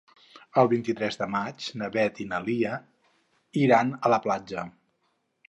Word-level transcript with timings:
El 0.61 0.69
vint-i-tres 0.69 1.19
de 1.19 1.27
maig 1.33 1.67
na 1.81 1.89
Beth 1.97 2.23
i 2.25 2.27
na 2.31 2.41
Lia 2.47 2.73
iran 3.67 3.95
a 4.09 4.13
la 4.17 4.21
platja. 4.27 4.67